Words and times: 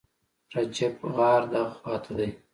رجیب، 0.55 0.93
غار 1.15 1.41
دغه 1.53 1.73
خواته 1.79 2.11
دی. 2.17 2.29